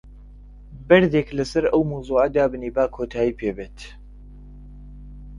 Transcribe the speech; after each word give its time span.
بەردێک 0.87 1.27
لەسەر 1.37 1.65
ئەو 1.71 1.81
مەوزوعە 1.91 2.27
دابنێ، 2.35 2.69
با 2.75 2.85
کۆتایی 2.95 3.37
پێ 3.39 3.49
بێت. 3.57 3.79